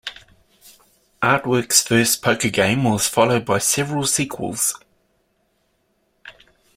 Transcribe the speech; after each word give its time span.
Artworx's 1.21 1.83
first 1.83 2.23
poker 2.23 2.49
game 2.49 2.85
was 2.85 3.07
followed 3.07 3.45
by 3.45 3.59
several 3.59 4.07
sequels. 4.07 4.73